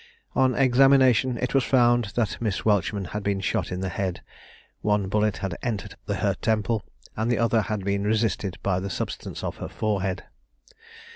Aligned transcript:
On 0.33 0.55
examination, 0.55 1.37
it 1.37 1.53
was 1.53 1.63
found 1.63 2.05
that 2.15 2.41
Miss 2.41 2.65
Welchman 2.65 3.05
had 3.13 3.21
been 3.21 3.39
shot 3.39 3.71
in 3.71 3.81
the 3.81 3.89
head; 3.89 4.23
one 4.81 5.07
bullet 5.09 5.37
had 5.37 5.55
entered 5.61 5.95
her 6.07 6.33
temple, 6.41 6.83
and 7.15 7.31
the 7.31 7.37
other 7.37 7.61
had 7.61 7.85
been 7.85 8.03
resisted 8.03 8.57
by 8.63 8.79
the 8.79 8.89
substance 8.89 9.43
of 9.43 9.59
the 9.59 9.69
forehead. 9.69 10.23